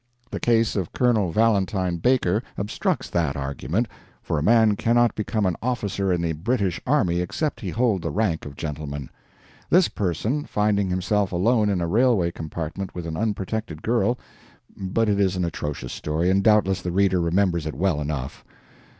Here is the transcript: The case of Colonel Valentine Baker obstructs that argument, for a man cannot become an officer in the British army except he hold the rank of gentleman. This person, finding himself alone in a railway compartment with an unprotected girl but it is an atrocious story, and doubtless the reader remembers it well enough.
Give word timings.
The 0.31 0.39
case 0.39 0.75
of 0.75 0.93
Colonel 0.93 1.29
Valentine 1.31 1.97
Baker 1.97 2.41
obstructs 2.57 3.07
that 3.11 3.35
argument, 3.37 3.87
for 4.23 4.39
a 4.39 4.41
man 4.41 4.75
cannot 4.75 5.13
become 5.13 5.45
an 5.45 5.55
officer 5.61 6.11
in 6.11 6.23
the 6.23 6.31
British 6.33 6.81
army 6.87 7.19
except 7.21 7.59
he 7.59 7.69
hold 7.69 8.01
the 8.01 8.09
rank 8.09 8.47
of 8.47 8.55
gentleman. 8.57 9.11
This 9.69 9.89
person, 9.89 10.45
finding 10.45 10.89
himself 10.89 11.31
alone 11.31 11.69
in 11.69 11.81
a 11.81 11.87
railway 11.87 12.31
compartment 12.31 12.95
with 12.95 13.05
an 13.05 13.15
unprotected 13.15 13.83
girl 13.83 14.17
but 14.75 15.07
it 15.07 15.19
is 15.19 15.35
an 15.35 15.45
atrocious 15.45 15.93
story, 15.93 16.31
and 16.31 16.43
doubtless 16.43 16.81
the 16.81 16.91
reader 16.91 17.21
remembers 17.21 17.67
it 17.67 17.75
well 17.75 18.01
enough. 18.01 18.43